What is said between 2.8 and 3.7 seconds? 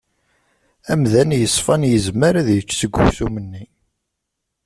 weksum-nni.